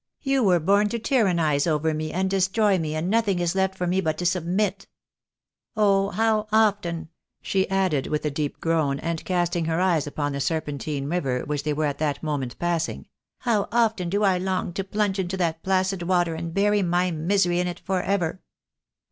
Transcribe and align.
You 0.23 0.41
were 0.43 0.59
born 0.59 0.89
to 0.89 0.97
tyrannise 0.97 1.67
over 1.67 1.93
me, 1.93 2.11
and 2.11 2.27
destroy 2.27 2.79
me, 2.79 2.95
and 2.95 3.07
nothing 3.07 3.37
is 3.37 3.53
left 3.53 3.75
for 3.75 3.85
me 3.85 4.01
but 4.01 4.17
to 4.17 4.25
submit. 4.25 4.87
Oh! 5.75 6.09
how 6.09 6.47
often," 6.51 7.09
she 7.43 7.69
added, 7.69 8.07
with 8.07 8.25
a 8.25 8.31
deep 8.31 8.59
groan, 8.59 8.97
and 8.97 9.23
casting 9.23 9.65
her 9.65 9.79
eyes 9.79 10.07
upon 10.07 10.31
the 10.31 10.39
Serpentine 10.41 11.07
Kiver, 11.07 11.45
■which 11.45 11.61
they 11.61 11.73
were 11.73 11.85
at 11.85 11.99
that 11.99 12.23
moment 12.23 12.57
passing," 12.57 13.09
how 13.41 13.67
often 13.71 14.09
do 14.09 14.23
I 14.23 14.39
long 14.39 14.73
to 14.73 14.83
plunge 14.83 15.19
into 15.19 15.37
that 15.37 15.61
placid 15.61 16.01
water, 16.01 16.33
and 16.33 16.51
bury 16.51 16.81
my 16.81 17.11
misery 17.11 17.59
in 17.59 17.67
it 17.67 17.79
for 17.79 18.01
ever." 18.01 18.41